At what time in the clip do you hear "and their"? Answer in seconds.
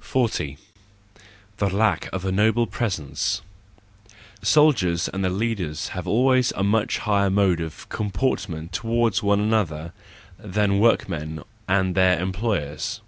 5.08-5.30, 11.68-12.18